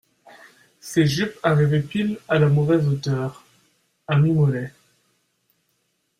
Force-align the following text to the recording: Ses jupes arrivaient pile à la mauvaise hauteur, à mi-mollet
Ses 0.79 1.05
jupes 1.05 1.37
arrivaient 1.43 1.83
pile 1.83 2.17
à 2.27 2.39
la 2.39 2.47
mauvaise 2.49 2.87
hauteur, 2.87 3.43
à 4.07 4.15
mi-mollet 4.17 4.73